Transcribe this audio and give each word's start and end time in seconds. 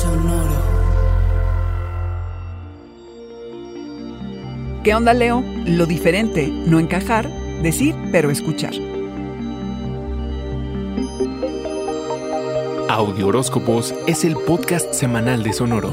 Sonoro. 0.00 0.62
¿Qué 4.84 4.94
onda, 4.94 5.12
Leo? 5.12 5.42
Lo 5.66 5.86
diferente, 5.86 6.46
no 6.46 6.78
encajar, 6.78 7.28
decir, 7.62 7.96
pero 8.12 8.30
escuchar. 8.30 8.74
Audio 12.88 13.26
Horóscopos 13.26 13.92
es 14.06 14.24
el 14.24 14.36
podcast 14.36 14.92
semanal 14.92 15.42
de 15.42 15.52
Sonoro. 15.52 15.90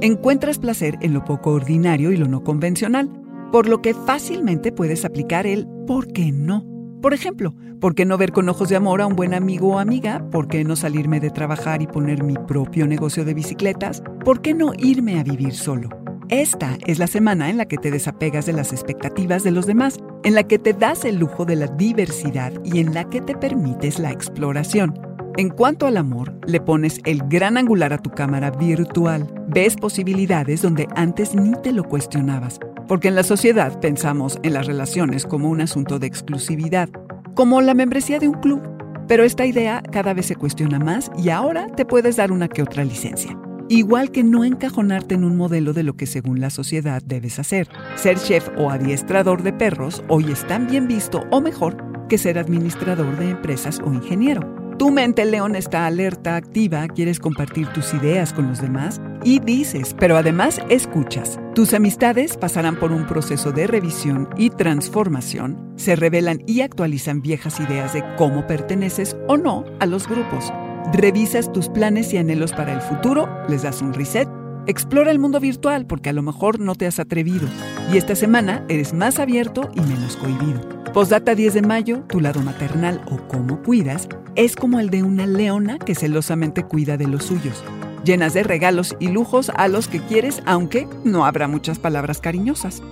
Encuentras 0.00 0.58
placer 0.58 0.96
en 1.00 1.14
lo 1.14 1.24
poco 1.24 1.52
ordinario 1.52 2.10
y 2.10 2.16
lo 2.16 2.26
no 2.26 2.42
convencional, 2.42 3.08
por 3.52 3.68
lo 3.68 3.80
que 3.82 3.94
fácilmente 3.94 4.72
puedes 4.72 5.04
aplicar 5.04 5.46
el 5.46 5.68
¿por 5.86 6.12
qué 6.12 6.32
no? 6.32 6.79
Por 7.00 7.14
ejemplo, 7.14 7.54
¿por 7.80 7.94
qué 7.94 8.04
no 8.04 8.18
ver 8.18 8.30
con 8.30 8.48
ojos 8.50 8.68
de 8.68 8.76
amor 8.76 9.00
a 9.00 9.06
un 9.06 9.16
buen 9.16 9.32
amigo 9.32 9.68
o 9.68 9.78
amiga? 9.78 10.22
¿Por 10.30 10.48
qué 10.48 10.64
no 10.64 10.76
salirme 10.76 11.18
de 11.18 11.30
trabajar 11.30 11.80
y 11.80 11.86
poner 11.86 12.22
mi 12.22 12.34
propio 12.34 12.86
negocio 12.86 13.24
de 13.24 13.32
bicicletas? 13.32 14.02
¿Por 14.22 14.42
qué 14.42 14.52
no 14.52 14.72
irme 14.76 15.18
a 15.18 15.22
vivir 15.22 15.54
solo? 15.54 15.88
Esta 16.28 16.76
es 16.86 16.98
la 16.98 17.06
semana 17.06 17.48
en 17.48 17.56
la 17.56 17.64
que 17.64 17.78
te 17.78 17.90
desapegas 17.90 18.44
de 18.44 18.52
las 18.52 18.72
expectativas 18.72 19.42
de 19.44 19.50
los 19.50 19.66
demás, 19.66 19.96
en 20.24 20.34
la 20.34 20.42
que 20.42 20.58
te 20.58 20.74
das 20.74 21.06
el 21.06 21.16
lujo 21.16 21.46
de 21.46 21.56
la 21.56 21.68
diversidad 21.68 22.52
y 22.64 22.80
en 22.80 22.92
la 22.92 23.08
que 23.08 23.22
te 23.22 23.34
permites 23.34 23.98
la 23.98 24.10
exploración. 24.10 24.94
En 25.38 25.48
cuanto 25.48 25.86
al 25.86 25.96
amor, 25.96 26.34
le 26.46 26.60
pones 26.60 27.00
el 27.06 27.22
gran 27.28 27.56
angular 27.56 27.94
a 27.94 27.98
tu 27.98 28.10
cámara 28.10 28.50
virtual. 28.50 29.26
Ves 29.48 29.74
posibilidades 29.74 30.60
donde 30.60 30.86
antes 30.94 31.34
ni 31.34 31.52
te 31.62 31.72
lo 31.72 31.84
cuestionabas 31.84 32.60
porque 32.90 33.06
en 33.06 33.14
la 33.14 33.22
sociedad 33.22 33.78
pensamos 33.78 34.40
en 34.42 34.52
las 34.52 34.66
relaciones 34.66 35.24
como 35.24 35.48
un 35.48 35.60
asunto 35.60 36.00
de 36.00 36.08
exclusividad, 36.08 36.88
como 37.36 37.60
la 37.60 37.72
membresía 37.72 38.18
de 38.18 38.26
un 38.26 38.34
club. 38.40 38.62
Pero 39.06 39.22
esta 39.22 39.46
idea 39.46 39.80
cada 39.92 40.12
vez 40.12 40.26
se 40.26 40.34
cuestiona 40.34 40.80
más 40.80 41.08
y 41.16 41.28
ahora 41.28 41.68
te 41.68 41.84
puedes 41.84 42.16
dar 42.16 42.32
una 42.32 42.48
que 42.48 42.64
otra 42.64 42.82
licencia. 42.82 43.38
Igual 43.68 44.10
que 44.10 44.24
no 44.24 44.42
encajonarte 44.42 45.14
en 45.14 45.22
un 45.22 45.36
modelo 45.36 45.72
de 45.72 45.84
lo 45.84 45.94
que 45.94 46.06
según 46.06 46.40
la 46.40 46.50
sociedad 46.50 47.00
debes 47.06 47.38
hacer. 47.38 47.68
Ser 47.94 48.18
chef 48.18 48.48
o 48.58 48.70
adiestrador 48.70 49.44
de 49.44 49.52
perros 49.52 50.02
hoy 50.08 50.32
es 50.32 50.44
tan 50.48 50.66
bien 50.66 50.88
visto 50.88 51.22
o 51.30 51.40
mejor 51.40 51.76
que 52.08 52.18
ser 52.18 52.40
administrador 52.40 53.16
de 53.20 53.30
empresas 53.30 53.80
o 53.84 53.92
ingeniero. 53.92 54.59
Tu 54.80 54.90
mente 54.90 55.26
león 55.26 55.56
está 55.56 55.84
alerta, 55.84 56.36
activa, 56.36 56.88
quieres 56.88 57.20
compartir 57.20 57.66
tus 57.66 57.92
ideas 57.92 58.32
con 58.32 58.48
los 58.48 58.62
demás 58.62 58.98
y 59.24 59.38
dices, 59.38 59.94
pero 59.98 60.16
además 60.16 60.58
escuchas. 60.70 61.38
Tus 61.54 61.74
amistades 61.74 62.38
pasarán 62.38 62.76
por 62.76 62.90
un 62.90 63.06
proceso 63.06 63.52
de 63.52 63.66
revisión 63.66 64.30
y 64.38 64.48
transformación, 64.48 65.74
se 65.76 65.96
revelan 65.96 66.42
y 66.46 66.62
actualizan 66.62 67.20
viejas 67.20 67.60
ideas 67.60 67.92
de 67.92 68.02
cómo 68.16 68.46
perteneces 68.46 69.18
o 69.28 69.36
no 69.36 69.66
a 69.80 69.84
los 69.84 70.08
grupos. 70.08 70.50
Revisas 70.94 71.52
tus 71.52 71.68
planes 71.68 72.14
y 72.14 72.16
anhelos 72.16 72.52
para 72.54 72.72
el 72.72 72.80
futuro, 72.80 73.28
les 73.50 73.64
das 73.64 73.82
un 73.82 73.92
reset 73.92 74.30
Explora 74.66 75.10
el 75.10 75.18
mundo 75.18 75.40
virtual 75.40 75.86
porque 75.86 76.08
a 76.08 76.14
lo 76.14 76.22
mejor 76.22 76.58
no 76.58 76.74
te 76.74 76.86
has 76.86 76.98
atrevido 76.98 77.48
y 77.92 77.98
esta 77.98 78.14
semana 78.14 78.64
eres 78.68 78.94
más 78.94 79.18
abierto 79.18 79.70
y 79.74 79.80
menos 79.80 80.16
cohibido. 80.16 80.79
Postdata 80.92 81.36
10 81.36 81.54
de 81.54 81.62
mayo, 81.62 82.00
tu 82.08 82.20
lado 82.20 82.40
maternal 82.40 83.00
o 83.06 83.16
cómo 83.28 83.62
cuidas 83.62 84.08
es 84.34 84.56
como 84.56 84.80
el 84.80 84.90
de 84.90 85.04
una 85.04 85.24
leona 85.24 85.78
que 85.78 85.94
celosamente 85.94 86.64
cuida 86.64 86.96
de 86.96 87.06
los 87.06 87.24
suyos, 87.24 87.62
llenas 88.04 88.34
de 88.34 88.42
regalos 88.42 88.96
y 88.98 89.08
lujos 89.08 89.52
a 89.54 89.68
los 89.68 89.86
que 89.86 90.00
quieres, 90.00 90.42
aunque 90.46 90.88
no 91.04 91.24
habrá 91.26 91.46
muchas 91.46 91.78
palabras 91.78 92.20
cariñosas. 92.20 92.82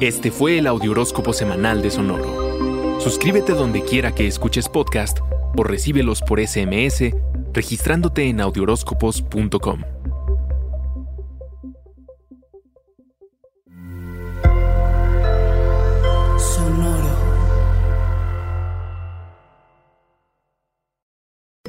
Este 0.00 0.30
fue 0.30 0.58
el 0.58 0.66
Audioróscopo 0.66 1.32
Semanal 1.32 1.80
de 1.80 1.90
Sonoro. 1.90 3.00
Suscríbete 3.00 3.52
donde 3.52 3.82
quiera 3.82 4.12
que 4.12 4.26
escuches 4.26 4.68
podcast 4.68 5.20
o 5.56 5.64
recíbelos 5.64 6.20
por 6.20 6.46
SMS 6.46 7.14
registrándote 7.54 8.28
en 8.28 8.42
audioróscopos.com. 8.42 9.82